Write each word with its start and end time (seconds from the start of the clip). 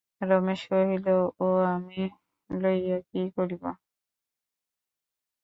রমেশ 0.21 0.61
কহিল, 0.69 1.05
ও 1.39 1.47
আমি 1.73 2.01
লইয়া 2.49 2.97
কী 3.09 3.21
করিব? 3.35 3.63